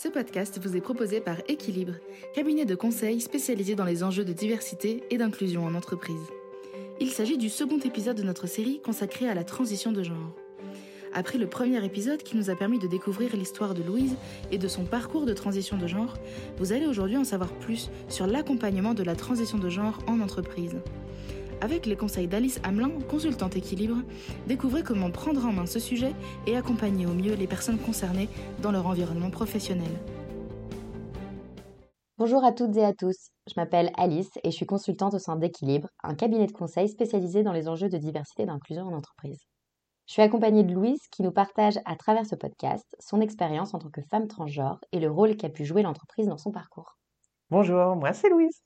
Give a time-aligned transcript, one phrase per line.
[0.00, 1.94] Ce podcast vous est proposé par Équilibre,
[2.32, 6.14] cabinet de conseil spécialisé dans les enjeux de diversité et d'inclusion en entreprise.
[7.00, 10.36] Il s'agit du second épisode de notre série consacrée à la transition de genre.
[11.12, 14.14] Après le premier épisode qui nous a permis de découvrir l'histoire de Louise
[14.52, 16.14] et de son parcours de transition de genre,
[16.58, 20.76] vous allez aujourd'hui en savoir plus sur l'accompagnement de la transition de genre en entreprise.
[21.60, 23.96] Avec les conseils d'Alice Hamelin, consultante équilibre,
[24.46, 26.14] découvrez comment prendre en main ce sujet
[26.46, 28.28] et accompagner au mieux les personnes concernées
[28.62, 29.90] dans leur environnement professionnel.
[32.16, 35.36] Bonjour à toutes et à tous, je m'appelle Alice et je suis consultante au sein
[35.36, 39.38] d'Équilibre, un cabinet de conseil spécialisé dans les enjeux de diversité et d'inclusion en entreprise.
[40.06, 43.78] Je suis accompagnée de Louise qui nous partage à travers ce podcast son expérience en
[43.78, 46.96] tant que femme transgenre et le rôle qu'a pu jouer l'entreprise dans son parcours.
[47.50, 48.62] Bonjour, moi c'est Louise.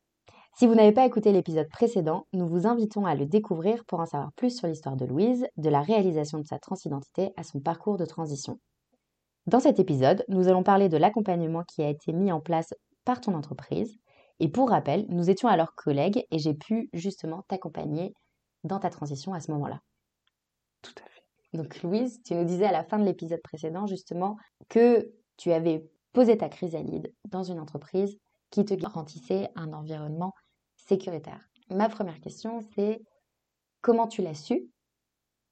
[0.54, 4.06] Si vous n'avez pas écouté l'épisode précédent, nous vous invitons à le découvrir pour en
[4.06, 7.96] savoir plus sur l'histoire de Louise, de la réalisation de sa transidentité à son parcours
[7.96, 8.60] de transition.
[9.46, 13.20] Dans cet épisode, nous allons parler de l'accompagnement qui a été mis en place par
[13.20, 13.98] ton entreprise.
[14.40, 18.14] Et pour rappel, nous étions alors collègues et j'ai pu justement t'accompagner
[18.62, 19.80] dans ta transition à ce moment-là.
[20.82, 21.22] Tout à fait.
[21.56, 24.36] Donc Louise, tu nous disais à la fin de l'épisode précédent justement
[24.68, 28.18] que tu avais posé ta chrysalide dans une entreprise
[28.52, 30.32] qui te garantissait un environnement
[30.76, 31.40] sécuritaire.
[31.70, 33.00] Ma première question, c'est
[33.80, 34.70] comment tu l'as su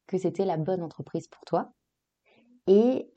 [0.06, 1.72] que c'était la bonne entreprise pour toi?
[2.66, 3.10] Et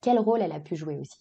[0.00, 1.18] quel rôle elle a pu jouer aussi?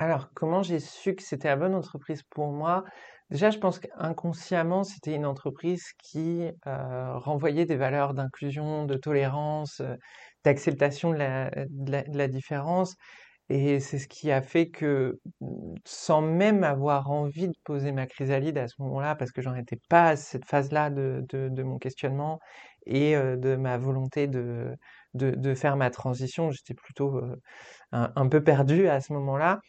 [0.00, 2.84] Alors, comment j'ai su que c'était la bonne entreprise pour moi?
[3.30, 9.80] Déjà, je pense qu'inconsciemment, c'était une entreprise qui renvoyait des valeurs d'inclusion, de tolérance,
[10.44, 12.96] d'acceptation de la, différence
[13.50, 15.18] et c'est ce qui a fait que,
[15.84, 19.78] sans même avoir envie de poser ma chrysalide à ce moment-là, parce que j'en étais
[19.88, 22.40] pas à cette phase-là de, mon questionnement
[22.86, 24.76] et de ma volonté de,
[25.14, 27.20] de, faire ma transition, j'étais plutôt
[27.92, 29.60] un, peu perdu à ce moment-là.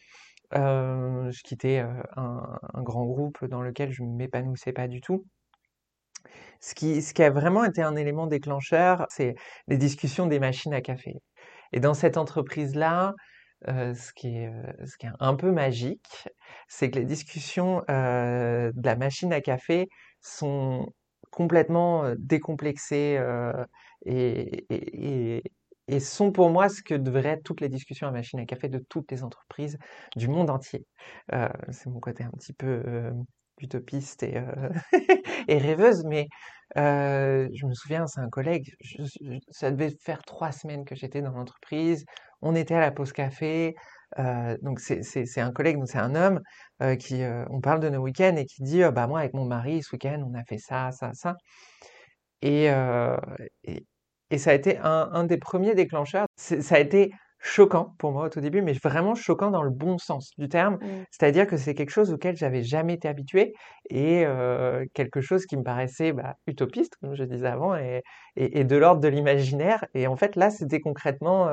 [0.52, 5.24] je quittais un, un, grand groupe dans lequel je ne m'épanouissais pas du tout.
[6.60, 9.34] Ce qui, ce qui a vraiment été un élément déclencheur, c'est
[9.68, 11.14] les discussions des machines à café.
[11.72, 13.14] Et dans cette entreprise-là,
[13.66, 14.52] ce, qui est,
[14.86, 16.28] ce qui est un peu magique,
[16.68, 19.88] c'est que les discussions de la machine à café
[20.20, 20.92] sont
[21.30, 23.20] complètement décomplexées
[24.06, 25.42] et,
[26.00, 28.78] sont pour moi ce que devraient être toutes les discussions à machine à café de
[28.78, 29.78] toutes les entreprises
[30.16, 30.86] du monde entier.
[31.70, 33.12] c'est mon côté un petit peu
[33.62, 34.42] utopiste et,
[35.48, 36.28] et rêveuse, mais
[36.76, 38.72] je me souviens, c'est un collègue,
[39.50, 42.04] ça devait faire trois semaines que j'étais dans l'entreprise,
[42.42, 43.74] on était à la pause café,
[44.18, 46.40] euh, donc c'est un collègue, c'est un homme
[46.82, 49.44] euh, qui, euh, on parle de nos week-ends et qui dit, bah moi avec mon
[49.44, 51.36] mari ce week-end on a fait ça, ça, ça,
[52.42, 52.66] et,
[53.64, 53.86] et,
[54.30, 56.26] et ça a été un, un des premiers déclencheurs.
[56.36, 57.12] Ça a été
[57.42, 60.74] choquant pour moi au tout début, mais vraiment choquant dans le bon sens du terme.
[60.74, 60.86] Mmh.
[61.10, 63.54] C'est-à-dire que c'est quelque chose auquel j'avais jamais été habitué
[63.88, 64.26] et
[64.94, 68.02] quelque chose qui me paraissait bah, utopiste, comme je disais avant, et,
[68.36, 69.84] et, et de l'ordre de l'imaginaire.
[69.94, 71.48] Et en fait, là, c'était concrètement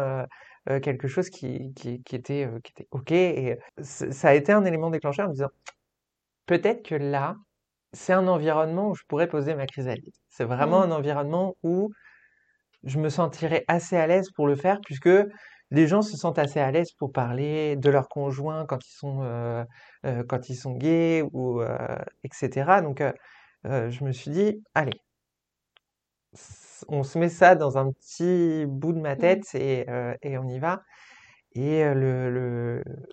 [0.69, 3.11] euh, quelque chose qui, qui, qui, était, euh, qui était OK.
[3.11, 5.49] Et ça a été un élément déclencheur en me disant,
[6.45, 7.35] peut-être que là,
[7.93, 10.13] c'est un environnement où je pourrais poser ma chrysalide.
[10.29, 10.91] C'est vraiment mmh.
[10.91, 11.89] un environnement où
[12.83, 15.09] je me sentirais assez à l'aise pour le faire, puisque
[15.71, 19.21] les gens se sentent assez à l'aise pour parler de leur conjoint quand ils sont,
[19.23, 19.65] euh,
[20.27, 21.61] quand ils sont gays, ou,
[22.23, 22.81] etc.
[22.81, 23.03] Donc,
[23.63, 25.01] je me suis dit, allez,
[26.87, 29.19] on se met ça dans un petit bout de ma mmh.
[29.19, 30.83] tête euh, et, on y va.
[31.53, 31.93] Et euh,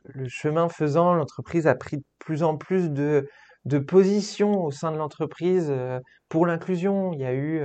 [0.05, 3.29] le, chemin faisant, l'entreprise a pris de plus en plus de,
[3.65, 7.13] de positions au sein de l'entreprise euh, pour l'inclusion.
[7.13, 7.63] Il y a eu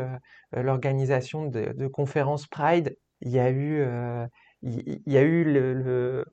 [0.54, 3.86] l'organisation de, conférences Pride, il y a eu,
[4.62, 6.26] il, y a eu le,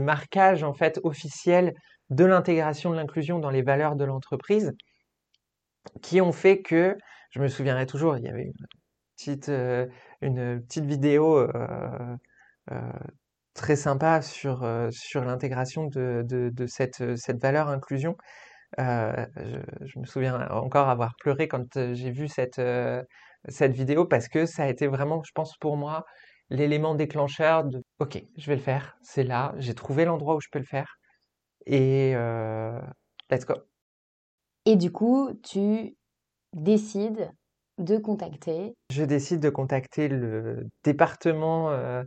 [0.00, 1.74] marquage en fait officiel
[2.10, 4.72] de l'intégration de l'inclusion dans les valeurs de l'entreprise
[6.02, 6.96] qui ont fait que
[7.30, 8.52] je me souviendrai toujours, il y avait une
[9.16, 9.86] petite, euh,
[10.76, 12.16] vidéo euh,
[12.72, 12.92] euh,
[13.54, 18.16] très sympa sur, sur l'intégration de, cette, cette valeur inclusion.
[18.78, 22.60] Je, me souviens encore avoir pleuré quand j'ai vu cette,
[23.48, 26.04] cette vidéo parce que ça a été vraiment, je pense, pour moi,
[26.50, 30.48] l'élément déclencheur de OK, je vais le faire, c'est là, j'ai trouvé l'endroit où je
[30.50, 30.96] peux le faire
[31.66, 32.12] et
[33.30, 33.54] let's go.
[34.66, 35.96] Et du coup, tu
[36.52, 37.30] décide
[37.78, 42.02] de contacter Je décide de contacter le département euh,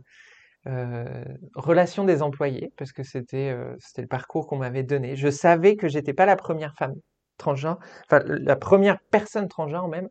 [0.66, 1.24] euh,
[1.54, 5.16] relations des employés parce que c'était euh, c'était le parcours qu'on m'avait donné.
[5.16, 6.94] Je savais que j'étais pas la première femme
[7.38, 10.08] transgenre, enfin la première personne transgenre même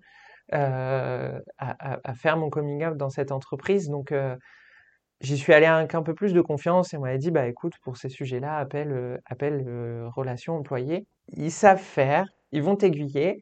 [0.51, 3.89] à, à, faire mon coming out dans cette entreprise.
[3.89, 4.13] Donc
[5.21, 7.73] j'y suis allé avec un peu plus de confiance et on m'avait dit, bah écoute,
[7.83, 11.07] pour ces sujets-là, appelle, appelle relations employées.
[11.29, 13.41] Ils savent faire, ils vont t'aiguiller.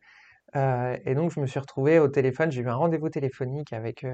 [0.56, 4.06] et donc, je me suis retrouvé au téléphone, j'ai eu un rendez-vous téléphonique avec,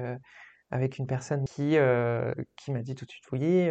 [0.70, 1.76] avec une personne qui,
[2.56, 3.68] qui m'a dit tout de suite oui,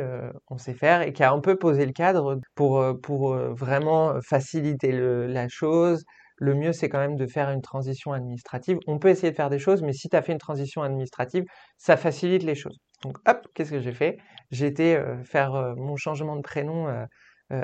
[0.50, 4.92] on sait faire, et qui a un peu posé le cadre pour, pour vraiment faciliter
[4.92, 6.04] la chose,
[6.38, 8.78] le mieux, c'est quand même de faire une transition administrative.
[8.88, 11.44] On peut essayer de faire des choses, mais si tu as fait une transition administrative,
[11.78, 12.78] ça facilite les choses.
[13.04, 14.18] Donc, hop, qu'est-ce que j'ai fait?
[14.51, 17.06] J'ai été euh, faire euh, mon changement de prénom euh,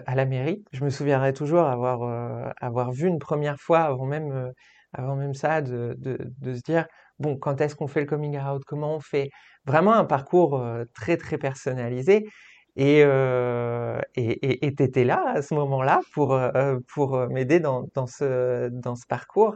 [0.05, 0.63] à la mairie.
[0.71, 4.53] Je me souviendrai toujours avoir, avoir vu une première fois, avant même,
[4.93, 6.85] avant même ça, de, de, de se dire,
[7.19, 8.63] bon, quand est-ce qu'on fait le coming out?
[8.65, 9.29] Comment on fait?
[9.65, 12.25] Vraiment un parcours très, très personnalisé.
[12.75, 18.07] Et euh, et et là à ce moment-là pour, euh, pour, euh, m'aider dans dans
[18.07, 19.55] ce dans ce parcours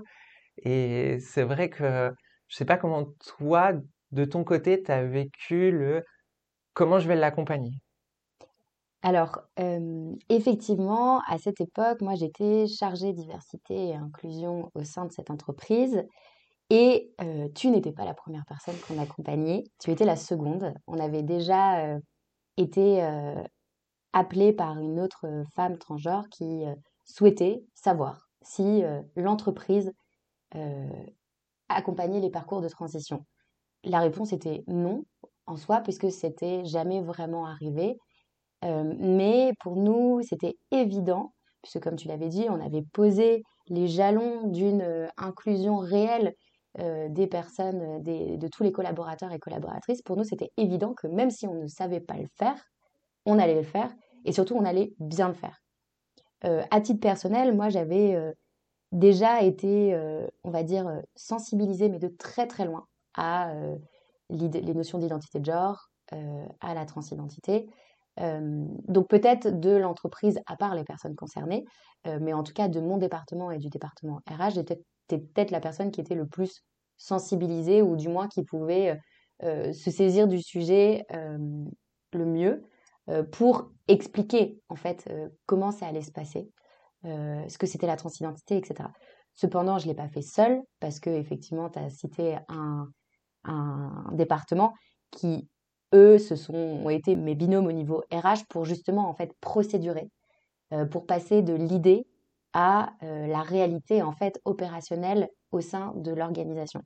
[0.63, 2.11] et c'est vrai que
[2.47, 3.05] je sais pas comment
[3.37, 3.73] toi,
[4.11, 6.03] de ton côté, tu as vécu le
[6.73, 7.71] comment je vais l'accompagner?
[9.03, 9.41] Alors,
[10.29, 16.03] effectivement, à cette époque, moi, j'étais chargée diversité et inclusion au sein de cette entreprise
[16.69, 17.13] et
[17.55, 20.73] tu n'étais pas la première personne qu'on accompagnait, tu étais la seconde.
[20.87, 21.97] On avait déjà,
[22.57, 23.42] été euh,
[24.13, 26.75] appelée par une autre euh, femme transgenre qui euh,
[27.06, 28.83] souhaitait savoir si
[29.18, 29.92] l'entreprise
[31.68, 33.25] accompagnait les parcours de transition.
[33.83, 35.04] La réponse était non
[35.48, 37.98] en soi, puisque c'était jamais vraiment arrivé.
[38.63, 44.48] mais pour nous, c'était évident, puisque comme tu l'avais dit, on avait posé les jalons
[44.48, 46.33] d'une inclusion réelle
[46.79, 51.07] euh, des personnes, euh, de tous les collaborateurs et collaboratrices, pour nous, c'était évident que
[51.07, 52.63] même si on ne savait pas le faire,
[53.25, 53.91] on allait le faire
[54.25, 55.59] et surtout, on allait bien le faire.
[56.45, 58.15] Euh, à titre personnel, moi, j'avais
[58.91, 60.00] déjà été,
[60.44, 62.85] on va dire, sensibilisée, mais de très très loin,
[63.15, 63.51] à
[64.30, 67.68] les notions d'identité de genre, à la transidentité.
[68.18, 71.65] donc peut-être de l'entreprise, à part les personnes concernées,
[72.06, 75.92] mais en tout cas de mon département et du département RH, j'étais peut-être la personne
[75.92, 76.63] qui était le plus
[76.98, 78.95] sensibilisée ou du moins qui pouvait euh,
[79.44, 81.38] euh, se saisir du sujet euh,
[82.13, 82.63] le mieux
[83.31, 85.09] pour expliquer en fait
[85.45, 86.51] comment ça allait se passer,
[87.06, 88.89] ce que c'était la transidentité, etc.
[89.33, 92.89] Cependant, je ne l'ai pas fait seule parce que effectivement, tu as cité un,
[93.45, 94.74] un, département
[95.09, 95.48] qui,
[95.94, 100.09] eux, se sont, ont été mes binômes au niveau RH pour justement en fait procédurer,
[100.92, 102.07] pour passer de l'idée
[102.57, 106.81] à euh, la réalité en fait opérationnelle au sein de l'organisation.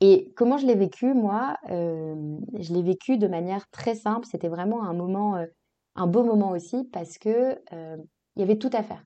[0.00, 4.26] Et comment je l'ai vécu, moi euh, Je l'ai vécu de manière très simple.
[4.28, 5.46] C'était vraiment un moment, euh,
[5.94, 9.04] un beau moment aussi, parce que il y avait tout à faire.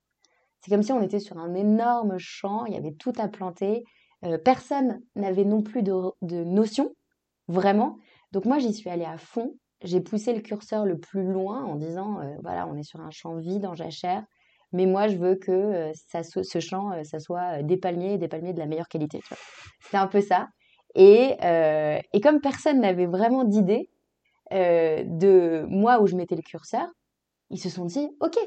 [0.59, 3.83] C'est comme si on était sur un énorme champ, il y avait tout à planter.
[4.43, 5.93] personne n'avait non plus de,
[6.23, 6.95] de notion,
[7.47, 7.97] vraiment.
[8.31, 9.55] Donc moi, j'y suis allée à fond.
[9.81, 13.35] J'ai poussé le curseur le plus loin en disant, voilà, on est sur un champ
[13.37, 14.23] vide en jachère
[14.73, 18.17] mais moi je veux que euh, ça ce champ euh, ça soit euh, des palmiers
[18.17, 19.21] des palmiers de la meilleure qualité
[19.89, 20.47] c'est un peu ça.
[20.95, 21.35] Et,
[22.13, 23.89] et comme personne n'avait vraiment d'idée
[24.51, 26.87] de moi où je mettais le curseur
[27.49, 28.37] ils se sont dit ok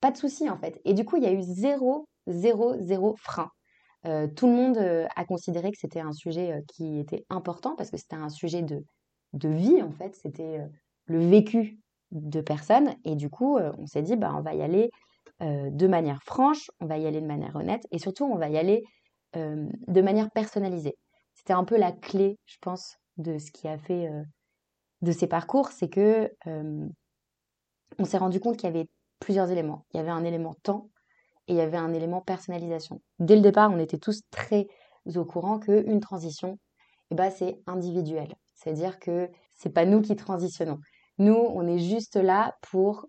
[0.00, 0.78] pas de souci en fait.
[0.84, 3.48] Et du coup il y a eu zéro zéro zéro frein.
[4.36, 8.16] Tout le monde a considéré que c'était un sujet qui était important parce que c'était
[8.16, 8.84] un sujet de,
[9.32, 10.14] de vie en fait.
[10.14, 10.58] C'était
[11.06, 14.90] le vécu de personnes et du coup on s'est dit bah on va y aller
[15.42, 18.48] euh, de manière franche, on va y aller de manière honnête et surtout on va
[18.48, 18.84] y aller
[19.36, 20.96] euh, de manière personnalisée.
[21.34, 24.22] C'était un peu la clé, je pense, de ce qui a fait euh,
[25.02, 26.30] de ces parcours, c'est que
[27.98, 28.88] on s'est rendu compte qu'il y avait
[29.20, 29.84] plusieurs éléments.
[29.92, 30.88] Il y avait un élément temps
[31.46, 33.02] et il y avait un élément personnalisation.
[33.18, 34.66] Dès le départ, on était tous très
[35.14, 36.58] au courant qu'une transition,
[37.10, 38.34] eh ben, c'est individuel.
[38.54, 40.78] C'est-à-dire que c'est pas nous qui transitionnons.
[41.18, 43.06] Nous, on est juste là pour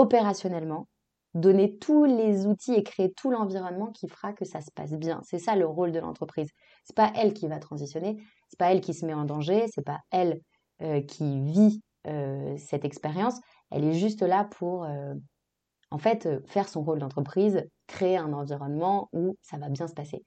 [0.00, 0.88] opérationnellement,
[1.34, 5.20] donner tous les outils et créer tout l'environnement qui fera que ça se passe bien.
[5.24, 6.48] C'est ça le rôle de l'entreprise.
[6.84, 8.16] C'est pas elle qui va transitionner,
[8.48, 10.40] c'est pas elle qui se met en danger, c'est pas elle
[10.80, 13.38] euh, qui vit euh, cette expérience.
[13.70, 15.14] Elle est juste là pour, euh,
[15.90, 20.24] en fait, faire son rôle d'entreprise, créer un environnement où ça va bien se passer.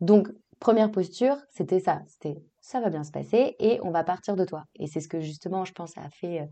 [0.00, 0.28] Donc,
[0.60, 2.02] première posture, c'était ça.
[2.06, 4.64] C'était ça va bien se passer et on va partir de toi.
[4.74, 6.46] Et c'est ce que justement, je pense, a fait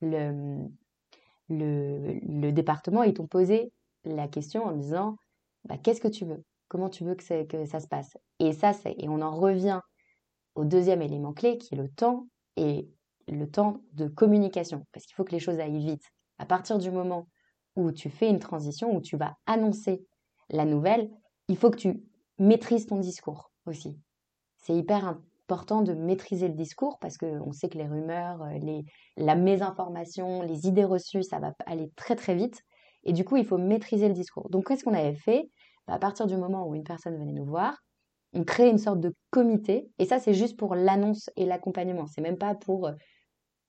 [0.00, 0.66] le,
[1.48, 3.72] le, département, ils t'ont posé
[4.04, 5.16] la question en disant
[5.64, 6.44] bah, qu'est-ce que tu veux?
[6.68, 8.16] Comment tu veux que, que ça se passe?
[8.38, 9.80] Et ça, c'est et on en revient
[10.54, 12.26] au deuxième élément clé qui est le temps
[12.56, 12.88] et
[13.28, 16.04] le temps de communication parce qu'il faut que les choses aillent vite.
[16.38, 17.28] À partir du moment
[17.76, 20.04] où tu fais une transition, où tu vas annoncer
[20.50, 21.10] la nouvelle,
[21.48, 22.02] il faut que tu
[22.38, 23.98] maîtrises ton discours aussi.
[24.56, 28.84] C'est hyper important de maîtriser le discours parce qu'on sait que les rumeurs, euh, les,
[29.16, 32.60] la mésinformation, les idées reçues, ça va aller très très vite.
[33.04, 34.50] Et du coup, il faut maîtriser le discours.
[34.50, 35.48] Donc, qu'est-ce qu'on avait fait?
[35.86, 37.78] Bah, À partir du moment où une personne venait nous voir,
[38.34, 39.90] on crée une sorte de comité.
[39.98, 42.06] Et ça, c'est juste pour l'annonce et l'accompagnement.
[42.06, 42.92] C'est même pas pour euh,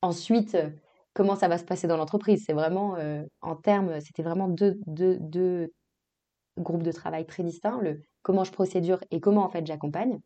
[0.01, 0.69] ensuite euh,
[1.13, 2.43] comment ça va se passer dans l'entreprise.
[2.45, 2.97] C'est vraiment
[3.41, 5.73] en termes, c'était vraiment deux, deux, deux
[6.57, 7.79] groupes de travail très distincts.
[7.81, 10.19] Le comment je procédure et comment en fait j'accompagne.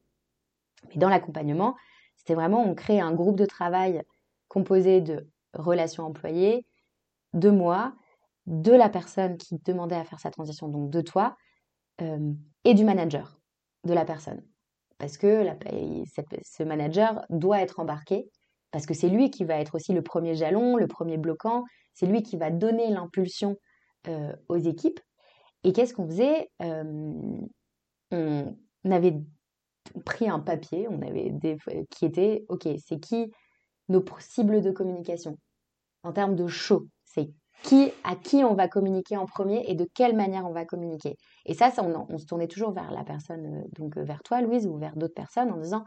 [0.89, 1.75] Mais dans l'accompagnement,
[2.15, 4.01] c'était vraiment, on crée un groupe de travail
[4.47, 6.65] composé de relations employées,
[7.33, 7.93] de moi,
[8.45, 11.35] de la personne qui demandait à faire sa transition, donc de toi,
[12.01, 13.39] euh, et du manager
[13.83, 14.41] de la personne.
[14.97, 15.45] Parce que
[16.43, 18.29] ce manager doit être embarqué,
[18.71, 21.63] parce que c'est lui qui va être aussi le premier jalon, le premier bloquant,
[21.93, 23.57] c'est lui qui va donner l'impulsion
[24.07, 24.99] euh, aux équipes.
[25.63, 26.49] Et qu'est-ce qu'on faisait?
[26.61, 27.13] Euh,
[28.11, 29.15] On avait
[30.05, 31.57] pris un papier, on avait des,
[31.89, 33.31] qui était, ok, c'est qui
[33.89, 35.37] nos cibles de communication?
[36.03, 37.29] En termes de show, c'est
[37.63, 41.15] qui à qui on va communiquer en premier et de quelle manière on va communiquer.
[41.45, 44.77] Et ça, on, se tournait toujours vers la personne, euh, donc vers toi, Louise, ou
[44.77, 45.83] vers d'autres personnes en disant,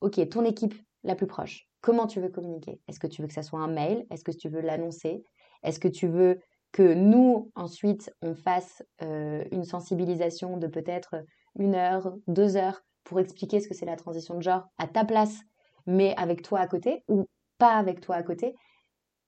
[0.00, 2.80] ok, ton équipe la plus proche, comment tu veux communiquer?
[2.88, 4.06] Est-ce que tu veux que ça soit un mail?
[4.10, 5.22] Est-ce que tu veux l'annoncer?
[5.62, 6.38] Est-ce que tu veux
[6.72, 11.16] que nous, ensuite, on fasse euh, une sensibilisation de peut-être
[11.58, 15.02] une heure, deux heures pour expliquer ce que c'est la transition de genre à ta
[15.02, 15.40] place,
[15.86, 18.54] mais avec toi à côté ou pas avec toi à côté.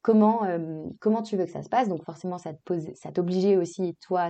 [0.02, 1.88] Comment, euh, comment tu veux que ça se passe?
[1.88, 2.52] Donc forcément, ça
[3.12, 4.28] t'obligeait aussi, toi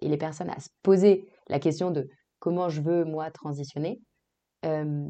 [0.00, 4.00] et les personnes, à se poser la question de comment je veux, moi, transitionner.
[4.64, 5.06] Euh,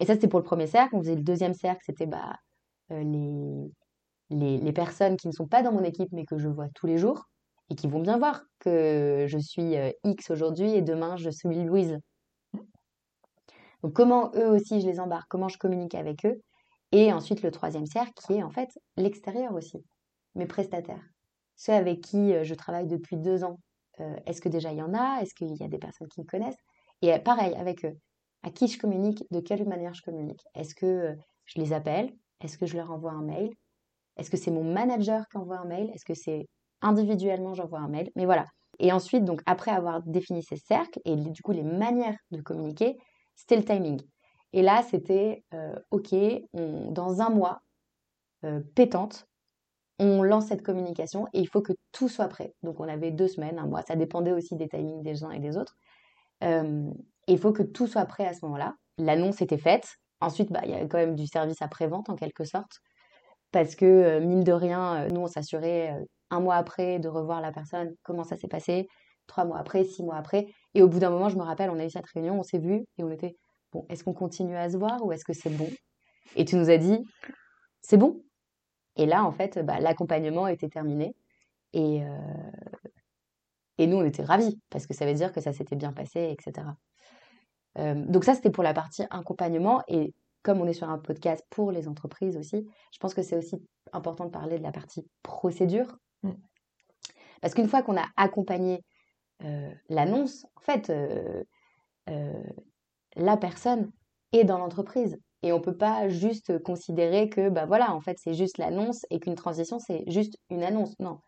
[0.00, 0.96] et ça, c'était pour le premier cercle.
[0.96, 2.36] On faisait le deuxième cercle, c'était bah,
[2.90, 3.70] euh,
[4.30, 6.86] les, les, personnes qui ne sont pas dans mon équipe, mais que je vois tous
[6.86, 7.28] les jours,
[7.70, 9.74] et qui vont bien voir que je suis
[10.04, 11.98] X aujourd'hui et demain, je suis Louise.
[13.82, 16.40] Donc comment eux aussi je les embarque, comment je communique avec eux.
[16.92, 19.84] Et ensuite le troisième cercle qui est en fait l'extérieur aussi,
[20.34, 21.02] mes prestataires.
[21.56, 23.58] Ceux avec qui euh, je travaille depuis deux ans,
[24.00, 25.20] euh, est-ce que déjà il y en a?
[25.20, 26.60] Est-ce qu'il y a des personnes qui me connaissent?
[27.02, 27.96] Et euh, pareil avec eux,
[28.42, 30.42] à qui je communique, de quelle manière je communique?
[30.54, 31.14] Est-ce que
[31.46, 32.12] je les appelle?
[32.40, 33.50] Est-ce que je leur envoie un mail?
[34.16, 35.90] Est-ce que c'est mon manager qui envoie un mail?
[35.94, 36.46] Est-ce que c'est
[36.82, 38.10] individuellement j'envoie un mail?
[38.16, 38.46] Mais voilà.
[38.78, 42.96] Et ensuite, donc après avoir défini ces cercles et du coup les manières de communiquer,
[43.34, 44.00] c'était le timing.
[44.52, 46.14] Et là, c'était euh, OK,
[46.52, 47.62] dans un mois,
[48.44, 49.26] euh, pétante,
[49.98, 52.54] on lance cette communication et il faut que tout soit prêt.
[52.62, 55.38] Donc on avait deux semaines, un mois, ça dépendait aussi des timings des uns et
[55.38, 55.76] des autres.
[56.42, 56.90] Euh,
[57.28, 58.74] il faut que tout soit prêt à ce moment-là.
[58.98, 59.96] L'annonce était faite.
[60.20, 62.80] Ensuite, bah, il y avait quand même du service après-vente en quelque sorte.
[63.52, 65.94] Parce que, mine de rien, nous, on s'assurait
[66.30, 68.88] un mois après de revoir la personne, comment ça s'est passé,
[69.26, 70.46] trois mois après, six mois après.
[70.74, 72.58] Et au bout d'un moment, je me rappelle, on a eu cette réunion, on s'est
[72.58, 73.36] vu et on était,
[73.72, 75.68] bon, est-ce qu'on continue à se voir ou est-ce que c'est bon?
[76.36, 76.98] Et tu nous as dit,
[77.80, 78.22] c'est bon.
[78.96, 81.14] Et là, en fait, bah, l'accompagnement était terminé.
[81.72, 82.18] Et, euh,
[83.78, 86.34] et nous, on était ravis parce que ça veut dire que ça s'était bien passé,
[86.38, 86.66] etc.
[87.78, 89.82] Euh, donc ça, c'était pour la partie accompagnement.
[89.88, 93.36] Et comme on est sur un podcast pour les entreprises aussi, je pense que c'est
[93.36, 93.56] aussi
[93.92, 95.96] important de parler de la partie procédure.
[96.22, 96.32] Mm.
[97.40, 98.84] Parce qu'une fois qu'on a accompagné
[99.88, 101.42] l'annonce, en fait, euh,
[102.08, 102.42] euh,
[103.16, 103.90] la personne
[104.32, 105.18] est dans l'entreprise.
[105.42, 109.04] Et on ne peut pas juste considérer que, bah voilà, en fait, c'est juste l'annonce
[109.10, 110.98] et qu'une transition, c'est juste une annonce.
[111.00, 111.20] Non.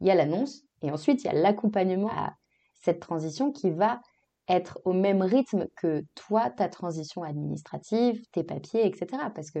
[0.00, 2.34] Il y a l'annonce et ensuite, il y a l'accompagnement à
[2.74, 4.00] cette transition qui va
[4.48, 9.06] être au même rythme que toi, ta transition administrative, tes papiers, etc.
[9.34, 9.60] Parce que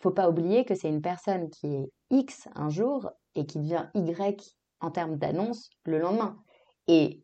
[0.00, 3.88] faut pas oublier que c'est une personne qui est X un jour et qui devient
[3.94, 6.36] Y en termes d'annonce le lendemain.
[6.88, 7.22] Et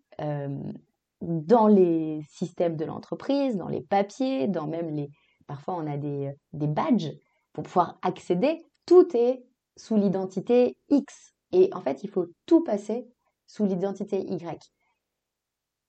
[1.21, 5.11] dans les systèmes de l'entreprise, dans les papiers, dans même les...
[5.47, 7.11] Parfois, on a des, des badges
[7.53, 8.65] pour pouvoir accéder.
[8.87, 9.45] Tout est
[9.77, 11.35] sous l'identité X.
[11.53, 13.07] Et en fait, il faut tout passer
[13.47, 14.73] sous l'identité Y.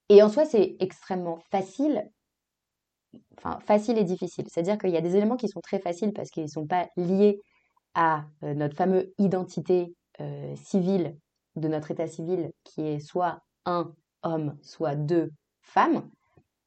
[0.10, 2.10] Et en soi, c'est extrêmement facile,
[3.38, 4.46] enfin facile et difficile.
[4.50, 6.88] C'est-à-dire qu'il y a des éléments qui sont très faciles parce qu'ils ne sont pas
[6.96, 7.42] liés
[7.94, 9.96] à notre fameux identité
[10.56, 11.18] civile
[11.56, 13.94] de notre état civil qui est soit un
[14.24, 15.32] homme, soit deux
[15.62, 16.10] femmes.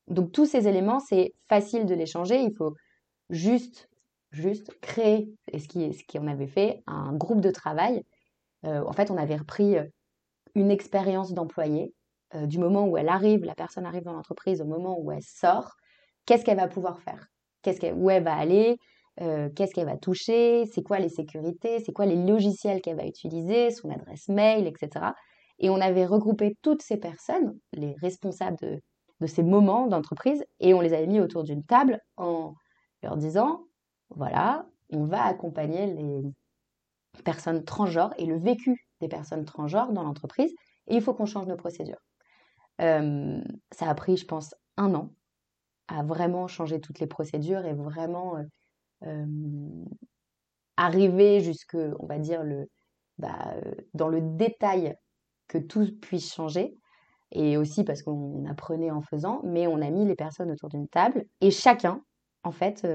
[0.09, 2.41] Donc tous ces éléments, c'est facile de les changer.
[2.41, 2.75] Il faut
[3.31, 3.89] juste,
[4.31, 8.05] juste créer, et ce qui, ce qu'on avait fait, un groupe de travail.
[8.65, 9.85] Euh, en fait, on avait repris euh,
[10.55, 11.93] une expérience d'employé
[12.35, 15.23] euh, du moment où elle arrive, la personne arrive dans l'entreprise, au moment où elle
[15.23, 15.73] sort,
[16.27, 17.29] qu'est-ce qu'elle va pouvoir faire?
[17.63, 18.77] Qu'est-ce qu'elle, Où elle va aller?
[19.57, 20.65] Qu'est-ce qu'elle va toucher?
[20.73, 21.81] C'est quoi les sécurités?
[21.81, 23.73] C'est quoi les logiciels qu'elle va utiliser?
[23.73, 25.07] Son adresse mail, etc.
[25.59, 28.57] Et on avait regroupé toutes ces personnes, les responsables
[29.21, 32.55] de ces moments d'entreprise et on les avait mis autour d'une table en
[33.03, 33.65] leur disant,
[34.11, 36.23] voilà, on va accompagner les
[37.25, 40.53] personnes transgenres et le vécu des personnes transgenres dans l'entreprise
[40.87, 42.01] et il faut qu'on change nos procédures.
[42.81, 45.11] Euh, ça a pris, je pense, un an
[45.89, 48.43] à vraiment changer toutes les procédures et vraiment euh,
[49.05, 49.85] euh,
[50.77, 52.69] arriver jusque, on va dire, le,
[53.19, 53.55] bah,
[53.95, 54.95] dans le détail
[55.49, 56.75] que tout puisse changer.
[57.31, 60.89] Et aussi parce qu'on apprenait en faisant, mais on a mis les personnes autour d'une
[60.89, 62.03] table et chacun,
[62.43, 62.87] en fait,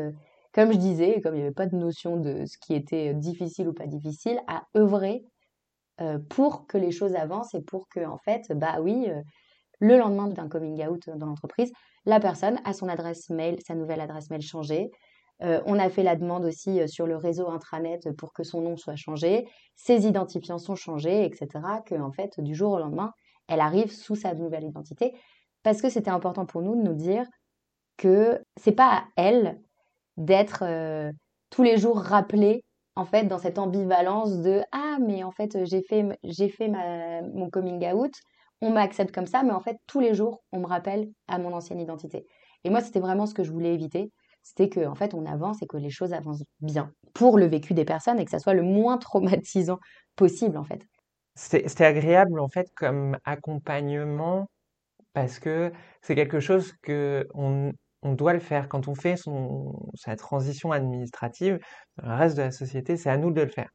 [0.53, 3.67] comme je disais, comme il n'y avait pas de notion de ce qui était difficile
[3.67, 5.23] ou pas difficile, a œuvré
[6.29, 9.07] pour que les choses avancent et pour que, en fait, bah oui,
[9.79, 11.71] le lendemain d'un coming out dans l'entreprise,
[12.05, 14.89] la personne a son adresse mail, sa nouvelle adresse mail changée.
[15.43, 18.95] On a fait la demande aussi sur le réseau intranet pour que son nom soit
[18.95, 19.45] changé,
[19.75, 21.47] ses identifiants sont changés, etc.
[21.85, 23.11] Que en fait, du jour au lendemain,
[23.47, 25.13] elle arrive sous sa nouvelle identité,
[25.63, 27.25] parce que c'était important pour nous de nous dire
[27.97, 29.59] que c'est pas à elle
[30.17, 30.63] d'être
[31.49, 32.63] tous les jours rappelée
[32.95, 37.21] en fait dans cette ambivalence de ah mais en fait j'ai fait j'ai fait ma,
[37.21, 38.13] mon coming out.
[38.61, 41.53] On m'accepte comme ça mais en fait tous les jours on me rappelle à mon
[41.53, 42.25] ancienne identité
[42.63, 44.11] et moi c'était vraiment ce que je voulais éviter
[44.43, 47.73] c'était que en fait on avance et que les choses avancent bien pour le vécu
[47.73, 49.79] des personnes et que ça soit le moins traumatisant
[50.15, 50.85] possible en fait
[51.35, 54.47] c'était agréable en fait comme accompagnement
[55.13, 55.71] parce que
[56.01, 57.71] c'est quelque chose que on,
[58.03, 58.67] on doit le faire.
[58.69, 61.59] Quand on fait son, sa transition administrative,
[62.01, 63.69] le reste de la société, c'est à nous de le faire.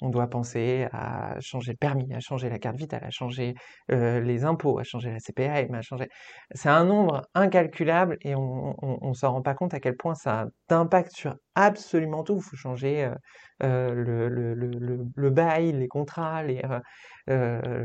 [0.00, 3.54] On doit penser à changer le permis, à changer la carte vitale, à changer
[3.92, 6.08] euh, les impôts, à changer la CPA, à changer.
[6.52, 10.40] C'est un nombre incalculable et on, on, s'en rend pas compte à quel point ça
[10.40, 12.36] a d'impact sur absolument tout.
[12.36, 13.14] Il faut changer euh,
[13.62, 16.62] euh, le, bail, les contrats, les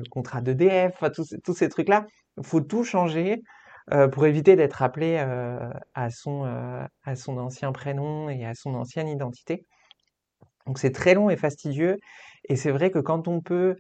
[0.09, 2.05] contrats d'EDF, tous, tous ces trucs-là.
[2.37, 3.41] Il faut tout changer
[3.91, 8.53] euh, pour éviter d'être appelé euh, à, son, euh, à son ancien prénom et à
[8.53, 9.65] son ancienne identité.
[10.69, 11.97] Donc c'est très long et fastidieux.
[12.47, 13.75] Et c'est vrai que quand on peut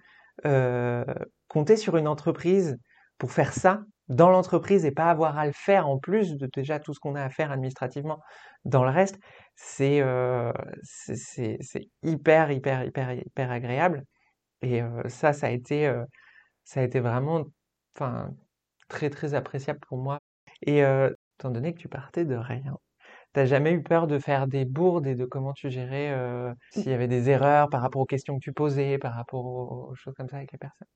[1.47, 2.77] compter sur une entreprise
[3.19, 6.79] pour faire ça dans l'entreprise et pas avoir à le faire en plus de déjà
[6.79, 8.19] tout ce qu'on a à faire administrativement
[8.65, 9.19] dans le reste,
[9.55, 10.01] c'est
[10.81, 11.59] c'est
[12.01, 14.03] hyper, hyper, hyper, hyper agréable.
[14.63, 15.93] Et ça, ça a été,
[16.63, 17.45] ça a été vraiment
[18.87, 20.19] très très appréciable pour moi.
[20.63, 22.75] Et euh, étant donné que tu partais de rien,
[23.33, 26.89] t'as jamais eu peur de faire des bourdes et de comment tu gérais euh, s'il
[26.89, 30.13] y avait des erreurs par rapport aux questions que tu posais, par rapport aux, choses
[30.15, 30.87] comme ça avec les personnes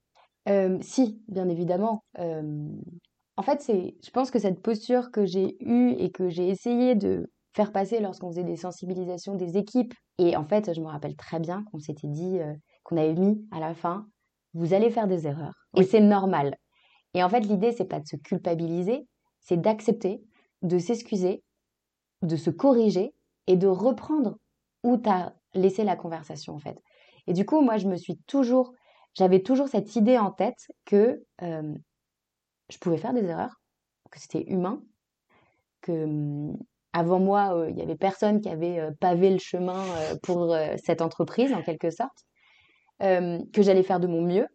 [0.49, 2.03] euh, Si, bien évidemment.
[2.17, 6.95] en fait, c'est, je pense que cette posture que j'ai eue et que j'ai essayé
[6.95, 11.15] de faire passer lorsqu'on faisait des sensibilisations des équipes, et en fait, je me rappelle
[11.15, 12.39] très bien qu'on s'était dit,
[12.83, 14.07] qu'on avait mis à la fin,
[14.53, 15.67] vous allez faire des erreurs.
[15.75, 16.55] Et c'est normal.
[17.13, 19.07] Et en fait, l'idée, c'est pas de se culpabiliser,
[19.39, 20.23] c'est d'accepter,
[20.61, 21.43] de s'excuser,
[22.23, 23.13] de se corriger
[23.47, 24.37] et de reprendre
[24.83, 26.77] où tu as laissé la conversation, en fait.
[27.27, 28.73] Et du coup, moi, je me suis toujours,
[29.13, 31.73] j'avais toujours cette idée en tête que euh,
[32.69, 33.61] je pouvais faire des erreurs,
[34.11, 34.81] que c'était humain,
[35.81, 36.57] que hum,
[36.93, 39.83] avant moi, euh, il y avait personne qui avait euh, pavé le chemin
[40.21, 42.25] pour cette entreprise, en quelque sorte,
[42.99, 44.47] que j'allais faire de mon mieux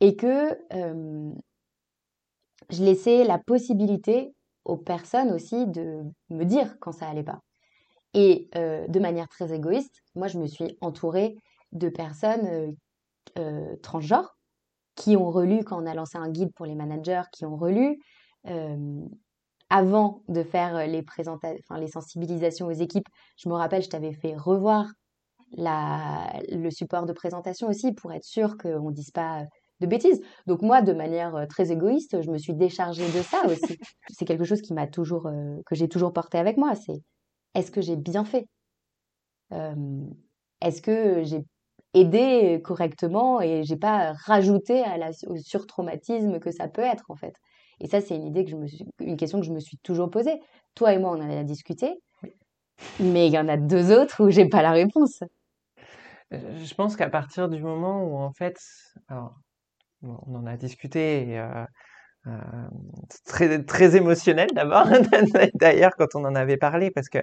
[0.00, 0.58] et que
[2.70, 7.40] je laissais la possibilité aux personnes aussi de me dire quand ça allait pas.
[8.14, 11.36] Et euh, de manière très égoïste, moi, je me suis entourée
[11.72, 12.72] de personnes euh,
[13.38, 14.36] euh, transgenres
[14.96, 17.98] qui ont relu, quand on a lancé un guide pour les managers, qui ont relu
[19.70, 21.04] avant de faire les,
[21.76, 23.06] les sensibilisations aux équipes.
[23.36, 24.86] Je me rappelle, je t'avais fait revoir
[25.52, 29.44] la, le support de présentation aussi pour être sûr qu'on ne dise pas
[29.80, 30.20] de bêtises.
[30.46, 33.78] Donc moi, de manière euh, très égoïste, je me suis déchargée de ça aussi.
[34.10, 36.74] c'est quelque chose qui m'a toujours, euh, que j'ai toujours porté avec moi.
[36.74, 37.02] C'est
[37.54, 38.46] est-ce que j'ai bien fait?
[40.60, 41.42] Est-ce que j'ai
[41.94, 47.16] aidé correctement et j'ai pas rajouté à la, au surtraumatisme que ça peut être en
[47.16, 47.34] fait?
[47.80, 49.78] Et ça, c'est une idée que je me suis, une question que je me suis
[49.78, 50.38] toujours posée.
[50.74, 51.98] Toi et moi, on en a discuté,
[53.00, 55.22] mais il y en a deux autres où j'ai pas la réponse.
[56.30, 58.58] Je pense qu'à partir du moment où en fait,
[59.08, 59.34] alors
[60.02, 61.64] on en a discuté, euh,
[62.26, 62.30] euh,
[63.26, 64.86] très, très émotionnel d'abord,
[65.54, 67.18] d'ailleurs, quand on en avait parlé, parce que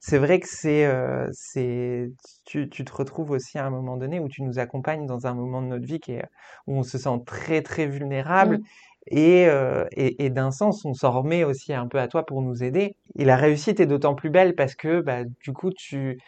[0.00, 2.10] c'est vrai que c'est, euh, c'est,
[2.44, 5.34] tu, tu, te retrouves aussi à un moment donné où tu nous accompagnes dans un
[5.34, 6.24] moment de notre vie qui est,
[6.66, 8.58] où on se sent très, très vulnérable.
[8.58, 8.64] Mmh.
[9.08, 9.48] Et,
[9.96, 12.94] et, et d'un sens, on s'en remet aussi un peu à toi pour nous aider.
[13.16, 16.20] Et la réussite est d'autant plus belle parce que bah, du coup, tu,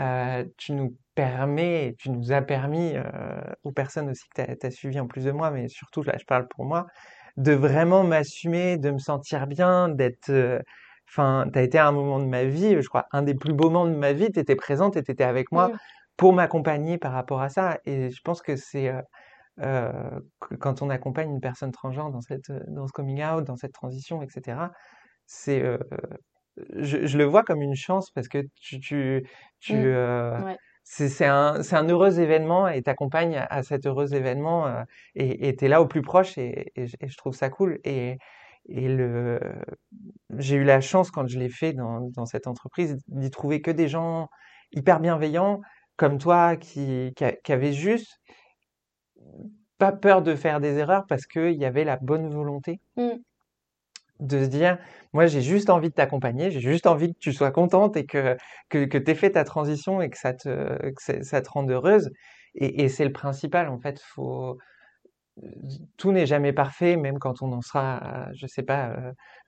[0.00, 3.02] euh, tu nous permets, tu nous as permis, euh,
[3.64, 6.24] aux personnes aussi que tu as, suivies en plus de moi, mais surtout là je
[6.24, 6.86] parle pour moi,
[7.36, 10.60] de vraiment m'assumer, de me sentir bien, d'être, euh,
[11.08, 13.52] enfin, tu as été à un moment de ma vie, je crois, un des plus
[13.52, 15.72] beaux moments de ma vie, tu étais présente et tu étais avec moi
[16.16, 17.78] pour m'accompagner par rapport à ça.
[17.84, 19.02] Et je pense que c'est euh,
[19.60, 20.20] euh,
[20.60, 24.22] quand on accompagne une personne transgenre dans cette, dans ce coming out, dans cette transition,
[24.22, 24.70] etc.,
[25.26, 25.78] c'est, euh,
[26.76, 29.26] je, je le vois comme une chance parce que tu, tu,
[29.60, 29.84] tu, Mm.
[29.84, 30.56] euh, Ouais.
[30.90, 34.82] C'est un, un heureux événement et t'accompagnes à, cet heureux événement euh,
[35.14, 37.78] et tu es là au plus proche et, je- trouve ça cool.
[37.84, 38.16] Et,
[40.38, 43.88] j'ai eu la chance quand je l'ai fait dans, cette entreprise d'y trouver que des
[43.88, 44.28] gens
[44.72, 45.60] hyper bienveillants
[45.96, 48.20] comme toi qui, qui, qui avaient juste
[49.78, 53.20] pas peur de faire des erreurs parce qu'il y avait la bonne volonté Mm.
[54.20, 54.78] De se dire,
[55.12, 58.36] moi j'ai juste envie de t'accompagner, j'ai juste envie que tu sois contente et que,
[58.68, 62.10] que, que tu aies fait ta transition et que ça te, ça, te rende heureuse.
[62.54, 64.58] Et, c'est le principal, en fait, faut,
[65.96, 68.90] tout n'est jamais parfait, même quand on en sera, je sais pas,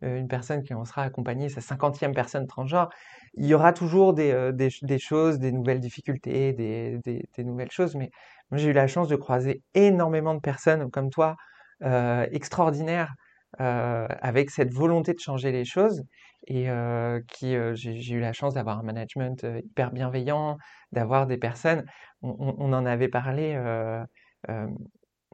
[0.02, 2.88] euh, une personne qui en sera accompagnée, sa cinquantième personne transgenre,
[3.35, 7.44] il y aura toujours des, euh, des, ch- des choses, des nouvelles difficultés, des, des,
[7.44, 7.94] nouvelles choses.
[7.96, 8.11] Mais
[8.52, 11.37] j'ai eu la chance de croiser énormément de personnes comme toi,
[11.83, 13.14] euh, extraordinaires,
[13.58, 16.02] avec cette volonté de changer les choses.
[16.46, 20.56] Et euh, qui, euh, j'ai eu la chance d'avoir un management euh, hyper bienveillant,
[20.92, 21.84] d'avoir des personnes.
[22.22, 23.54] On, on- on en avait parlé.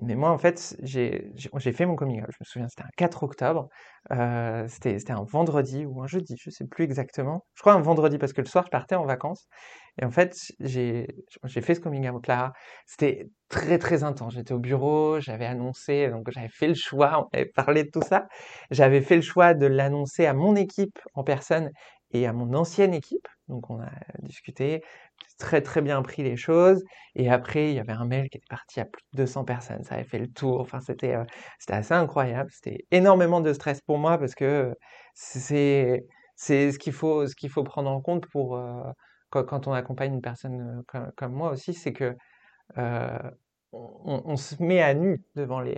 [0.02, 1.32] Mais moi, en fait, j'ai
[1.72, 2.28] fait mon coming out.
[2.30, 3.68] Je me souviens, c'était un 4 octobre.
[4.12, 7.46] Euh, c'était un vendredi ou un jeudi, je sais plus exactement.
[7.54, 9.46] Je crois un vendredi parce que le soir, je partais en vacances.
[10.00, 11.09] Et en fait, j'ai
[11.44, 12.52] j'ai fait ce coming out là.
[12.87, 14.35] C'était très très intense.
[14.35, 18.02] J'étais au bureau, j'avais annoncé, donc j'avais fait le choix, on avait parlé de tout
[18.02, 18.26] ça.
[18.70, 21.70] J'avais fait le choix de l'annoncer à mon équipe en personne
[22.12, 23.26] et à mon ancienne équipe.
[23.48, 23.90] Donc on a
[24.22, 24.82] discuté,
[25.38, 26.82] très très bien pris les choses.
[27.14, 29.82] Et après, il y avait un mail qui était parti à plus de 200 personnes.
[29.85, 30.61] Ça avait fait le tour.
[30.61, 31.24] Enfin, c'était euh,
[31.59, 32.50] c'était assez incroyable.
[32.52, 34.74] C'était énormément de stress pour moi parce que
[35.14, 36.06] c'est
[36.37, 38.82] ce qu'il faut ce qu'il faut prendre en compte pour euh,
[39.30, 42.16] quand, quand on accompagne une personne euh, comme, moi aussi, c'est que
[43.72, 45.74] on, se met à nu devant les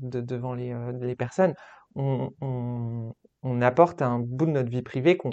[0.00, 1.54] de- devant les, les personnes.
[1.94, 5.30] On, on, on apporte un bout de notre vie privée qu'on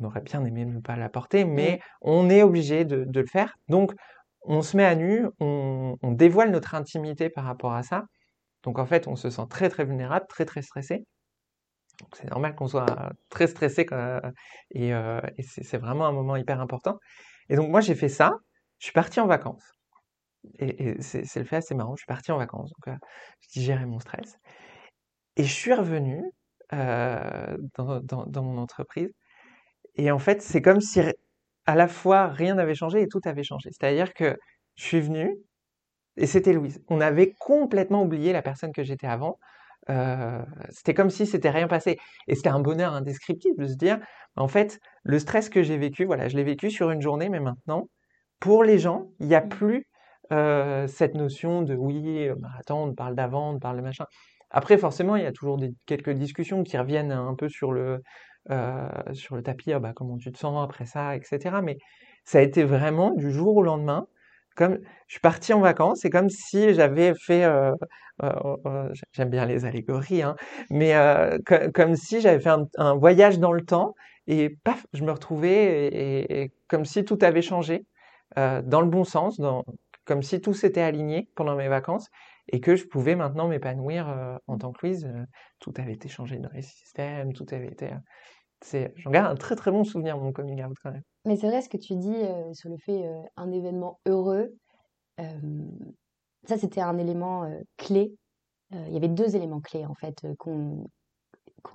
[0.00, 3.54] on aurait bien aimé ne pas l'apporter, mais on est obligé de, de le faire.
[3.68, 3.92] Donc,
[4.42, 8.04] on se met à nu, on, on dévoile notre intimité par rapport à ça.
[8.64, 11.04] Donc, en fait, on se sent très, très vulnérable, très, très stressé.
[12.00, 14.20] Donc, c'est normal qu'on soit très stressé quand-
[14.70, 16.98] et, euh, et c'est vraiment un moment hyper important.
[17.48, 18.32] Et donc, moi, j'ai fait ça.
[18.78, 19.64] Je suis parti en vacances.
[20.58, 21.94] Et, et c'est le fait assez marrant.
[21.96, 22.70] Je suis parti en vacances.
[22.70, 22.98] Donc, euh,
[23.52, 24.36] j'ai géré mon stress.
[25.36, 26.22] Et je suis revenu
[26.72, 29.10] euh, dans, dans, dans mon entreprise.
[29.96, 31.00] Et en fait, c'est comme si
[31.66, 33.70] à la fois rien n'avait changé et tout avait changé.
[33.72, 34.36] C'est-à-dire que
[34.76, 35.36] je suis venu
[36.16, 36.80] et c'était Louise.
[36.88, 39.38] On avait complètement oublié la personne que j'étais avant.
[39.90, 41.98] Euh, c'était comme si c'était rien passé.
[42.28, 43.98] Et c'était un bonheur indescriptible de se dire,
[44.36, 47.40] en fait, le stress que j'ai vécu, voilà, je l'ai vécu sur une journée, mais
[47.40, 47.88] maintenant,
[48.40, 49.48] pour les gens, il n'y a Mm.
[49.48, 49.86] plus
[50.32, 54.06] euh, cette notion de oui, euh, attends, on parle d'avant, on parle de machin.
[54.50, 58.02] Après, forcément, il y a toujours des, quelques discussions qui reviennent un peu sur le,
[58.50, 61.62] euh, sur le tapis, ah bah, comment tu te sens après ça, etc.
[61.62, 61.78] Mais
[62.24, 64.06] ça a été vraiment du jour au lendemain,
[64.56, 67.72] comme je suis parti en vacances, c'est comme si j'avais fait, euh,
[68.22, 70.36] euh, euh, j'aime bien les allégories, hein,
[70.70, 73.94] mais euh, co- comme si j'avais fait un, voyage dans le temps
[74.26, 77.84] et paf, je me retrouvais et, comme si tout avait changé
[78.36, 79.40] dans le bon sens,
[80.04, 82.08] comme si tout s'était aligné pendant mes vacances
[82.48, 85.08] et que je pouvais maintenant m'épanouir en tant que Louise.
[85.58, 87.90] Tout avait été changé dans les systèmes, tout avait été.
[88.96, 91.02] J'en garde un très très bon souvenir, mon coming out quand même.
[91.24, 94.54] Mais c'est vrai ce que tu dis euh, sur le fait euh, un événement heureux.
[95.18, 98.14] ça, c'était un élément euh, clé.
[98.72, 100.84] Il y avait deux éléments clés en fait qu'on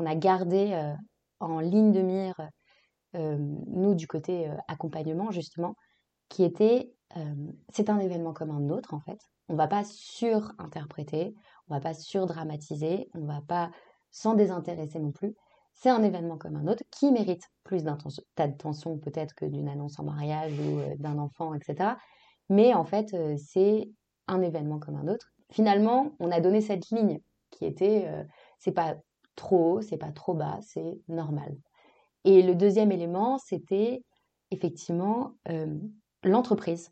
[0.06, 0.94] a gardé
[1.40, 2.36] en ligne de mire,
[3.14, 5.78] nous du côté accompagnement justement,
[6.28, 6.92] qui était
[7.72, 9.18] c'est un événement comme un autre en fait.
[9.48, 11.34] On va pas surinterpréter,
[11.70, 13.72] on va pas surdramatiser, on va pas
[14.12, 15.34] s'en désintéresser non plus.
[15.74, 20.04] C'est un événement comme un autre qui mérite plus d'attention peut-être que d'une annonce en
[20.04, 21.96] mariage ou euh, d'un enfant, etc.
[22.50, 23.90] Mais en fait, euh, c'est
[24.28, 25.32] un événement comme un autre.
[25.52, 28.24] Finalement, on a donné cette ligne qui était, euh,
[28.60, 28.96] c'est pas
[29.36, 31.56] trop haut, c'est pas trop bas, c'est normal.
[32.24, 34.04] Et le deuxième élément, c'était
[34.52, 35.78] effectivement euh,
[36.24, 36.92] l'entreprise.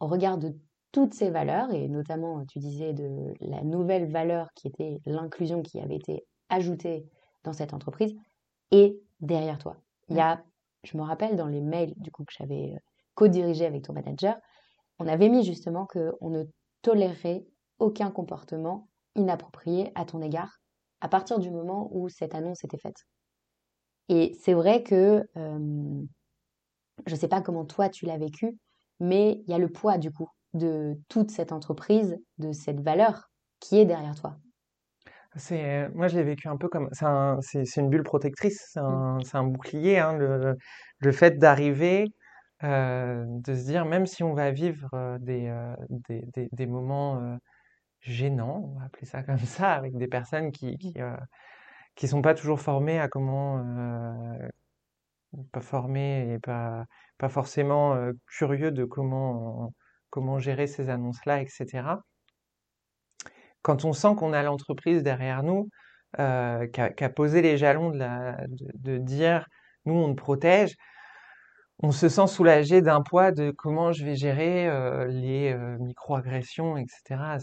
[0.00, 0.54] Au regard de
[0.92, 5.80] toutes ces valeurs, et notamment, tu disais, de la nouvelle valeur qui était l'inclusion qui
[5.80, 7.06] avait été ajoutée
[7.44, 8.14] dans cette entreprise,
[8.70, 9.76] et derrière toi.
[10.08, 10.44] Il y a,
[10.84, 12.78] je me rappelle dans les mails du coup que j'avais euh,
[13.14, 14.36] co-dirigé avec ton manager,
[14.98, 16.44] on avait mis justement qu'on ne
[16.82, 17.44] tolérerait
[17.78, 20.60] aucun comportement inappropriée à ton égard
[21.00, 23.06] à partir du moment où cette annonce était faite.
[24.08, 28.56] Et c'est vrai que je ne sais pas comment toi tu l'as vécu,
[29.00, 33.30] mais il y a le poids du coup de toute cette entreprise, de cette valeur
[33.58, 34.36] qui est derrière toi.
[35.36, 39.16] C'est, moi, je l'ai vécu un peu comme, c'est, c'est, une bulle protectrice, c'est un,
[39.16, 39.22] mmh.
[39.32, 40.58] un bouclier, hein, le,
[40.98, 42.04] le, fait d'arriver,
[42.64, 45.74] euh, de se dire, même si on va vivre euh, des, euh,
[46.08, 47.38] des, des, des, moments
[48.00, 50.94] gênants, on va appeler ça comme ça, avec des personnes qui, qui,
[51.94, 53.64] qui sont pas toujours formées à comment,
[55.52, 56.84] pas formées et pas,
[57.18, 59.72] pas forcément curieux de comment,
[60.10, 61.82] comment gérer ces annonces-là, etc
[63.62, 65.68] quand on sent qu'on a l'entreprise derrière nous,
[66.18, 69.46] euh, qui a, posé les jalons de, dire
[69.86, 70.76] nous on te protège,
[71.82, 76.76] on se sent soulagé d'un poids de comment je vais gérer euh, les euh, micro-agressions,
[76.76, 77.38] etc.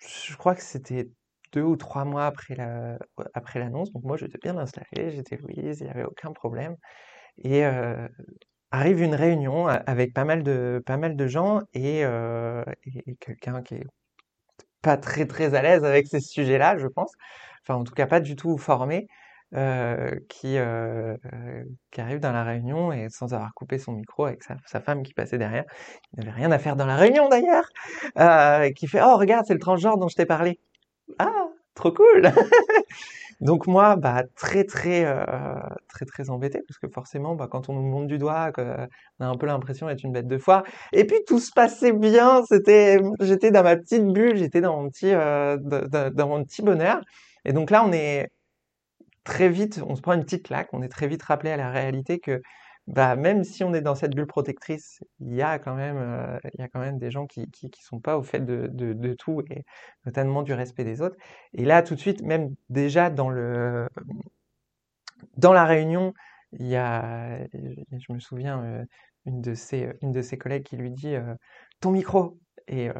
[0.00, 1.10] Je crois que c'était
[1.52, 2.96] deux ou trois mois après la,
[3.34, 6.76] après l'annonce, donc moi j'étais bien installé, j'étais Louise, il n'y avait aucun problème.
[7.38, 7.64] Et
[8.70, 13.76] arrive une réunion avec pas mal de, pas mal de gens et, et quelqu'un qui
[13.76, 13.86] est
[14.82, 17.12] pas très très à l'aise avec ces sujets-là, je pense.
[17.62, 19.06] Enfin, en tout cas, pas du tout formé,
[19.54, 21.14] euh, qui, euh,
[21.90, 25.12] qui arrive dans la réunion et sans avoir coupé son micro avec sa, femme qui
[25.12, 25.64] passait derrière,
[26.12, 27.68] il n'avait rien à faire dans la réunion d'ailleurs,
[28.18, 30.58] euh, qui fait Oh, regarde, c'est le transgenre dont je t'ai parlé.
[31.18, 32.32] Ah, trop cool
[33.42, 35.24] Donc moi, bah, très très euh,
[35.88, 39.26] très très embêté parce que forcément, bah, quand on nous monte du doigt, qu'on a
[39.26, 40.62] un peu l'impression d'être une bête de foire.
[40.92, 42.44] Et puis tout se passait bien.
[42.48, 47.00] C'était, j'étais dans ma petite bulle, j'étais dans mon petit euh, dans mon petit bonheur.
[47.44, 48.28] Et donc là, on est
[49.24, 50.68] très vite, on se prend une petite claque.
[50.72, 52.40] On est très vite rappelé à la réalité que
[52.88, 56.38] bah, même si on est dans cette bulle protectrice, il y a quand même, euh,
[56.54, 58.66] il y a quand même des gens qui, qui, qui sont pas au fait de,
[58.72, 59.64] de, de, tout et
[60.04, 61.16] notamment du respect des autres.
[61.52, 63.88] Et là, tout de suite, même déjà dans le,
[65.36, 66.12] dans la réunion,
[66.52, 68.84] il y a, je me souviens, euh,
[69.26, 71.34] une de ses, une de ses collègues qui lui dit euh,
[71.80, 72.38] ton micro.
[72.68, 72.90] Et,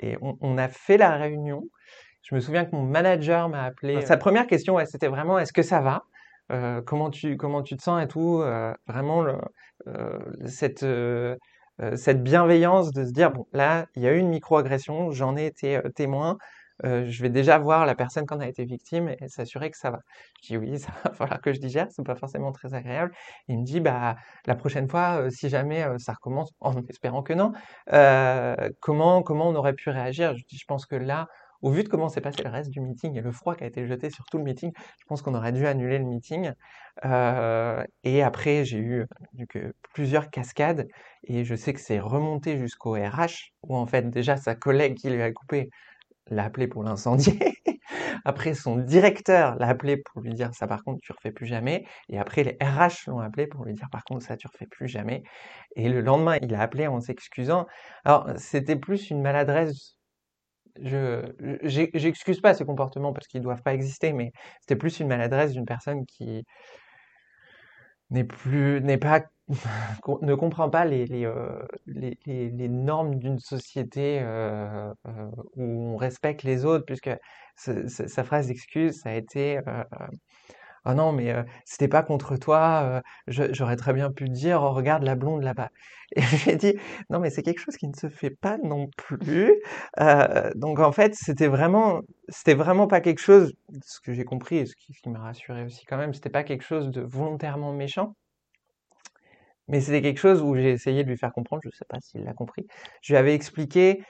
[0.00, 1.62] et on, on, a fait la réunion.
[2.22, 4.00] Je me souviens que mon manager m'a appelé.
[4.02, 6.02] Sa première question, c'était vraiment est-ce que ça va?
[6.52, 8.40] Euh, comment tu comment tu te sens et tout.
[8.42, 9.36] Euh, vraiment le,
[9.88, 10.86] euh, cette
[11.96, 15.46] cette bienveillance de se dire bon là il y a eu une microagression, j'en ai
[15.46, 16.38] été témoin.
[16.84, 19.90] je vais déjà voir la personne qui en a été victime et s'assurer que ça
[19.90, 20.00] va.
[20.42, 23.12] Je dis oui, ça va falloir que je digère, c'est pas forcément très agréable.
[23.48, 27.52] il me dit bah la prochaine fois, si jamais ça recommence, en espérant que non,
[28.80, 30.34] comment comment on aurait pu réagir?
[30.36, 31.28] Je dis je pense que là
[31.66, 33.66] au vu de comment s'est passé le reste du meeting et le froid qui a
[33.66, 36.52] été jeté sur tout le meeting, je pense qu'on aurait dû annuler le meeting.
[37.04, 39.04] Euh, et après, j'ai eu
[39.92, 40.86] plusieurs cascades
[41.24, 45.10] et je sais que c'est remonté jusqu'au RH où en fait déjà sa collègue qui
[45.10, 45.70] lui a coupé
[46.30, 47.36] l'a appelé pour l'incendier.
[48.24, 51.84] après, son directeur l'a appelé pour lui dire ça par contre tu refais plus jamais.
[52.08, 54.86] Et après, les RH l'ont appelé pour lui dire par contre ça tu refais plus
[54.86, 55.24] jamais.
[55.74, 57.66] Et le lendemain, il a appelé en s'excusant.
[58.04, 59.95] Alors, c'était plus une maladresse
[60.82, 61.22] je
[61.62, 65.66] j'excuse pas ces comportements parce qu'ils doivent pas exister, mais c'était plus une maladresse d'une
[65.66, 66.44] personne qui
[68.10, 69.22] n'est plus n'est pas
[70.22, 75.96] ne comprend pas les les, euh, les, les, normes d'une société euh, euh, où on
[75.96, 77.10] respecte les autres, puisque
[77.56, 79.60] sa phrase d'excuse, ça a été
[80.86, 85.16] ah non, mais c'était pas contre toi, j'aurais très bien pu dire, oh, regarde la
[85.16, 85.70] blonde là-bas.
[86.16, 86.74] Et j'ai dit,
[87.10, 89.52] non, mais c'est quelque chose qui ne se fait pas non plus.
[90.54, 93.52] donc en fait, c'était vraiment, c'était vraiment pas quelque chose,
[93.84, 96.64] ce que j'ai compris et ce qui, m'a rassuré aussi quand même, c'était pas quelque
[96.64, 98.14] chose de volontairement méchant.
[99.68, 102.22] Mais c'était quelque chose où j'ai essayé de lui faire comprendre, je sais pas s'il
[102.22, 102.66] l'a compris.
[103.02, 104.04] Je lui avais expliqué,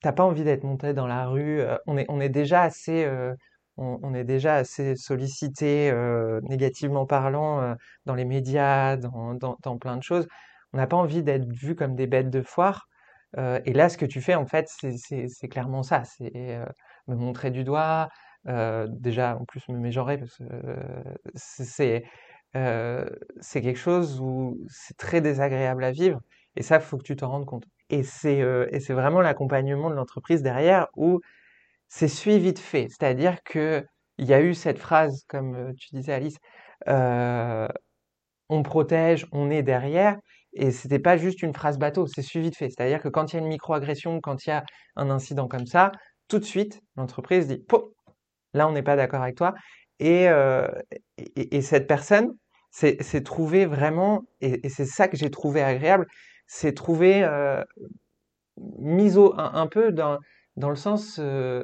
[0.00, 3.04] t'as pas envie d'être monté dans la rue, on est, on est déjà assez,
[3.80, 10.02] on, est déjà assez sollicité euh, négativement parlant euh, dans les médias, dans, plein de
[10.02, 10.28] choses.
[10.72, 12.88] On n'a pas envie d'être vu comme des bêtes de foire.
[13.38, 16.04] Euh, et là, ce que tu fais, en fait, c'est clairement ça.
[16.04, 16.60] C'est
[17.08, 18.08] me montrer du doigt,
[18.46, 20.44] déjà, en plus, me mégenrer, parce que
[21.64, 26.20] c'est quelque chose où c'est très désagréable à vivre.
[26.56, 27.64] Et ça, il faut que tu t'en rendes compte.
[27.88, 28.42] Et c'est
[28.92, 31.20] vraiment l'accompagnement de l'entreprise derrière où
[31.90, 32.86] c'est suivi de fait.
[32.88, 33.84] C'est-à-dire que
[34.18, 36.36] il y a eu cette phrase, comme euh, tu disais Alice,
[36.88, 37.68] euh,
[38.48, 40.16] on protège, on est derrière,
[40.52, 42.70] et c'était pas juste une phrase bateau, c'est suivi de fait.
[42.70, 44.64] C'est-à-dire que quand il y a une microagression, quand il y a
[44.96, 45.92] un incident comme ça,
[46.28, 47.64] tout de suite, l'entreprise dit,
[48.54, 49.54] là on n'est pas d'accord avec toi,
[49.98, 50.68] et, euh,
[51.36, 52.32] et, cette personne
[52.70, 56.06] s'est trouvé vraiment, et, c'est ça que j'ai trouvé agréable,
[56.46, 57.26] c'est trouvé
[58.56, 60.18] mise au, un peu dans
[60.60, 61.62] dans le sens, euh,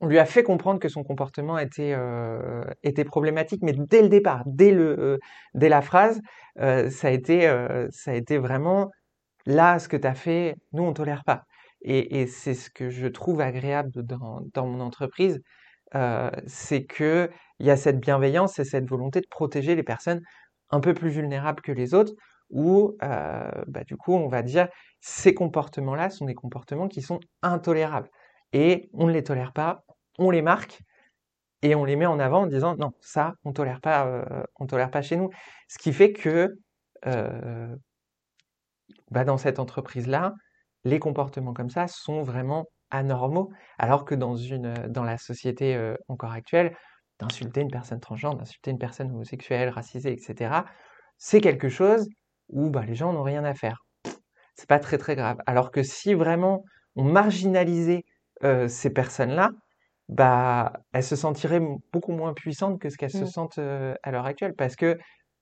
[0.00, 4.08] on lui a fait comprendre que son comportement était, euh, était problématique, mais dès le
[4.08, 5.18] départ, dès, le, euh,
[5.54, 6.20] dès la phrase,
[6.56, 7.42] ça, a été,
[7.90, 8.90] ça a été vraiment
[9.44, 11.42] là, ce que tu as fait, nous, on ne tolère pas.
[11.82, 15.40] Et, et c'est ce que je trouve agréable dans, dans mon entreprise,
[16.46, 17.30] c'est qu'il
[17.60, 20.22] y a cette bienveillance et cette volonté de protéger les personnes
[20.70, 22.12] un peu plus vulnérables que les autres,
[22.50, 24.68] où bah, du coup, on va dire,
[25.00, 28.10] ces comportements-là sont des comportements qui sont intolérables.
[28.52, 29.84] Et on ne les tolère pas,
[30.18, 30.80] on les marque
[31.62, 35.02] et on les met en avant en disant non, ça, on tolère euh, tolère pas
[35.02, 35.30] chez nous.
[35.68, 36.58] Ce qui fait que
[37.06, 37.76] euh,
[39.10, 40.32] bah, dans cette entreprise-là,
[40.84, 45.96] les comportements comme ça sont vraiment anormaux, alors que dans, une, dans la société euh,
[46.08, 46.76] encore actuelle,
[47.18, 50.62] d'insulter une personne transgenre, d'insulter une personne homosexuelle, racisée, etc.,
[51.16, 52.08] c'est quelque chose
[52.48, 53.84] où bah, les gens n'ont rien à faire.
[54.54, 55.38] C'est pas très très grave.
[55.46, 58.04] Alors que si vraiment on marginalisait
[58.68, 59.50] ces personnes-là,
[60.08, 61.60] bah, elles se sentiraient
[61.92, 63.26] beaucoup moins puissantes que ce qu'elles se mmh.
[63.26, 64.98] sentent à l'heure actuelle, parce que,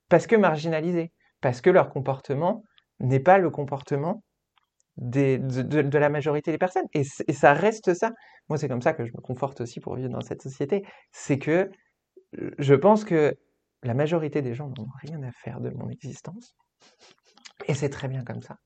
[0.09, 2.63] parce que marginalisées, parce que leur comportement
[3.01, 4.23] n'est pas le comportement
[4.97, 6.87] des, de, la majorité des personnes.
[6.95, 8.13] Et, et ça reste ça.
[8.49, 10.85] Moi, c'est comme ça que je me conforte aussi pour vivre dans cette société.
[11.13, 11.71] C'est que
[12.59, 13.37] je pense que
[13.83, 16.55] la majorité des gens n'ont rien à faire de mon existence.
[17.67, 18.57] Et c'est très bien comme ça.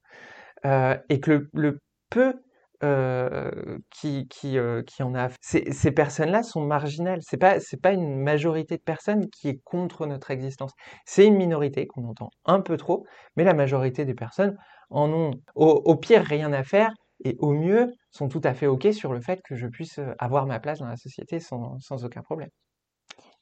[0.67, 1.79] Euh, et que le,
[2.11, 2.35] peu
[2.83, 5.29] euh, qui, euh, qui en a.
[5.41, 7.21] Ces, personnes-là sont marginales.
[7.23, 10.73] C'est pas, c'est pas une majorité de personnes qui est contre notre existence.
[11.05, 13.05] C'est une minorité qu'on entend un peu trop,
[13.37, 14.57] mais la majorité des personnes
[14.91, 16.91] en ont au, pire rien à faire
[17.25, 20.47] et au mieux sont tout à fait OK sur le fait que je puisse avoir
[20.47, 22.49] ma place dans la société sans, sans aucun problème.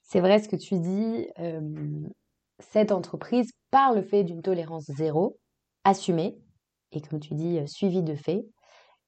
[0.03, 1.29] C'est vrai ce que tu dis.
[2.59, 5.39] Cette entreprise, par le fait d'une tolérance zéro,
[5.85, 6.39] assumée,
[6.93, 8.45] et comme tu dis, suivie de faits,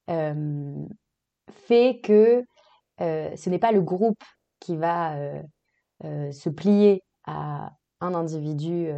[0.07, 2.43] fait que
[2.99, 4.23] ce n'est pas le groupe
[4.59, 5.15] qui va
[6.03, 8.89] se plier à un individu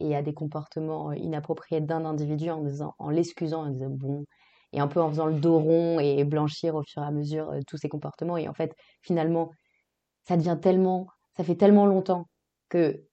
[0.00, 2.64] et à des comportements inappropriés d'un individu en,
[2.98, 4.24] en l'excusant, en disant bon,
[4.72, 7.52] et un peu en faisant le dos rond et blanchir au fur et à mesure
[7.66, 8.36] tous ces comportements.
[8.36, 9.50] Et en fait, finalement,
[10.24, 11.06] ça devient tellement,
[11.36, 12.28] ça fait tellement longtemps
[12.68, 13.04] que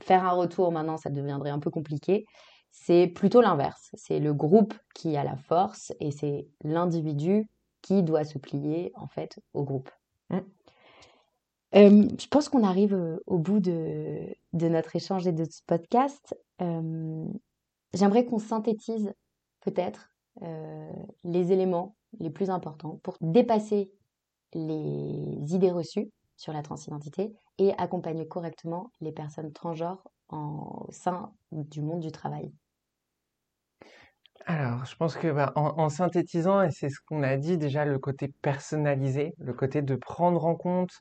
[0.00, 2.26] faire un retour maintenant, ça deviendrait un peu compliqué.
[2.70, 3.90] C'est plutôt l'inverse.
[3.94, 7.48] C'est le groupe qui a la force et c'est l'individu
[7.82, 9.90] qui doit se plier en fait au groupe.
[10.30, 10.38] Mm.
[11.74, 16.36] Euh, je pense qu'on arrive euh, au bout de, notre échange et de ce podcast.
[16.60, 17.26] Euh,
[17.92, 19.12] j'aimerais qu'on synthétise
[19.60, 20.10] peut-être
[21.24, 23.90] les éléments les plus importants pour dépasser
[24.52, 31.82] les idées reçues sur la transidentité et accompagner correctement les personnes transgenres au sein du
[31.82, 32.52] monde du travail.
[34.44, 37.98] Alors, je pense que bah, en, synthétisant, et c'est ce qu'on a dit déjà, le
[37.98, 40.92] côté personnalisé, le côté de prendre en compte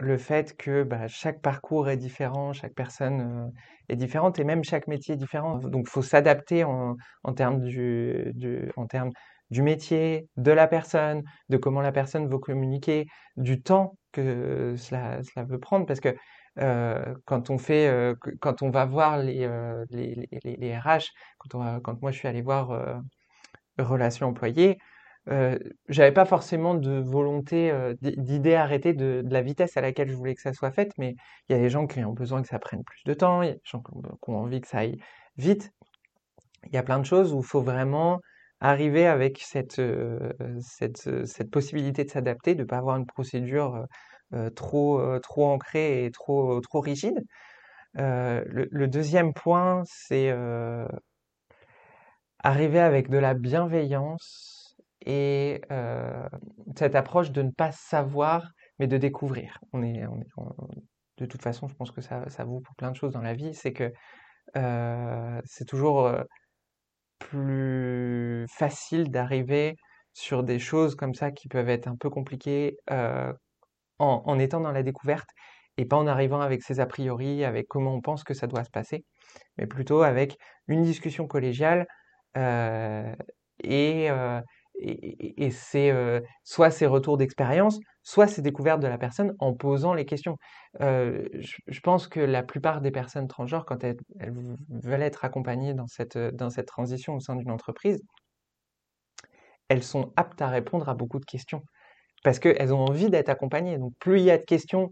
[0.00, 3.52] le fait que bah, chaque parcours est différent, chaque personne
[3.88, 5.58] est différente, et même chaque métier est différent.
[5.58, 6.96] Donc, il faut s'adapter en,
[7.36, 9.10] termes du, en termes
[9.50, 13.06] du métier, de la personne, de comment la personne veut communiquer,
[13.36, 16.14] du temps que cela, cela veut prendre, parce que
[16.60, 22.02] euh, quand on fait, euh, quand on va voir les, euh, les, les, RH, quand,
[22.02, 23.00] moi je suis allé voir
[23.78, 24.78] relations employées,
[25.88, 30.34] j'avais pas forcément de volonté, d'idée arrêtée de, de, la vitesse à laquelle je voulais
[30.34, 31.14] que ça soit fait, mais
[31.48, 33.48] il y a des gens qui ont besoin que ça prenne plus de temps, il
[33.48, 34.98] y a des gens qui ont envie que ça aille
[35.36, 35.70] vite.
[36.66, 38.20] Il y a plein de choses où il faut vraiment
[38.60, 39.80] arriver avec cette,
[40.60, 43.86] cette, cette possibilité de s'adapter, de ne pas avoir une procédure
[44.34, 47.24] euh, trop, euh, trop ancré et trop, trop rigide.
[47.98, 50.30] Euh, le, deuxième point, c'est
[52.40, 55.62] arriver avec de la bienveillance et
[56.76, 59.58] cette approche de ne pas savoir, mais de découvrir.
[59.72, 60.04] On est
[61.16, 63.34] de toute façon, je pense que ça, ça vaut pour plein de choses dans la
[63.34, 63.92] vie, c'est que
[65.44, 66.12] c'est toujours
[67.18, 69.76] plus facile d'arriver
[70.12, 72.76] sur des choses comme ça qui peuvent être un peu compliquées
[73.98, 75.28] en, étant dans la découverte
[75.76, 78.64] et pas en arrivant avec ses a priori, avec comment on pense que ça doit
[78.64, 79.04] se passer,
[79.56, 81.86] mais plutôt avec une discussion collégiale
[82.36, 83.14] euh,
[83.62, 84.08] et,
[84.86, 89.54] euh, et, c'est euh, soit ses retours d'expérience, soit ses découvertes de la personne en
[89.54, 90.36] posant les questions.
[90.80, 93.96] Je, pense que la plupart des personnes transgenres, quand elles,
[94.68, 98.02] veulent être accompagnées dans cette, dans cette transition au sein d'une entreprise,
[99.68, 101.62] elles sont aptes à répondre à beaucoup de questions
[102.24, 103.78] parce qu'elles ont envie d'être accompagnées.
[103.78, 104.90] Donc plus il y a de questions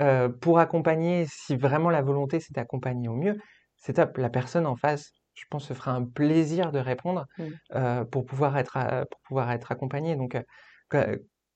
[0.00, 3.38] euh, pour accompagner, si vraiment la volonté c'est d'accompagner au mieux,
[3.76, 4.16] c'est top.
[4.18, 7.56] La personne en face je pense, se fera un plaisir de répondre Mm.
[7.74, 10.16] euh, pour pouvoir être, à- pour pouvoir être accompagné.
[10.16, 10.42] Donc, euh,
[10.90, 10.98] co-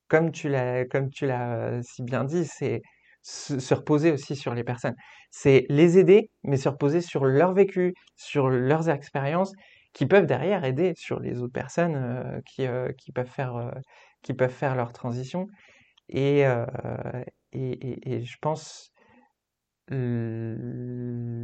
[0.07, 2.81] comme tu l'as, comme tu l'as si bien dit, c'est
[3.21, 4.95] se, se reposer aussi sur les personnes.
[5.31, 9.53] C'est les aider, mais se reposer sur leur vécu, sur leurs expériences,
[9.93, 12.65] qui peuvent derrière aider sur les autres personnes euh, qui,
[12.97, 13.71] qui peuvent faire,
[14.23, 15.47] qui peuvent faire leur transition.
[16.09, 16.53] Et, et,
[17.53, 18.91] et- et je pense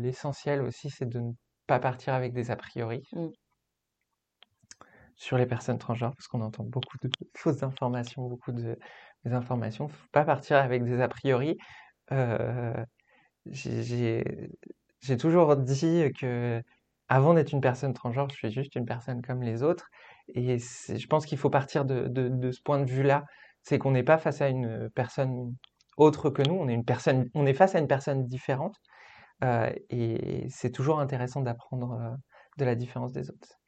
[0.04, 1.32] l'essentiel aussi, c'est de ne
[1.68, 3.32] pas partir avec des a priori Mm.
[5.16, 8.78] sur les personnes transgenres, parce qu'on entend beaucoup de fausses informations, beaucoup de
[9.26, 9.88] des informations.
[9.88, 11.58] Faut pas partir avec des a priori.
[12.12, 12.86] Euh,
[13.46, 16.62] j'ai toujours dit que
[17.10, 19.90] avant d'être une personne transgenre, je suis juste une personne comme les autres.
[20.36, 23.26] Et je pense qu'il faut partir de, de- de ce point de vue-là.
[23.64, 25.56] C'est qu'on n'est pas face à une personne
[25.98, 28.76] autre que nous, on est une personne, on est face à une personne différente.
[29.44, 32.16] Euh, et c'est toujours intéressant d'apprendre euh,
[32.58, 33.60] de la différence des autres.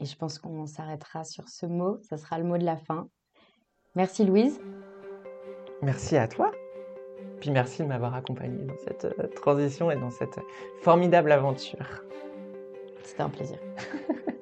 [0.00, 1.98] Et je pense qu'on s'arrêtera sur ce mot.
[2.02, 3.08] Ça sera le mot de la fin.
[3.94, 4.60] Merci Louise.
[5.82, 6.52] Merci à toi.
[7.40, 10.38] Puis merci de m'avoir accompagné dans cette euh, transition et dans cette
[10.82, 12.04] formidable aventure.
[13.04, 13.58] C'était un plaisir.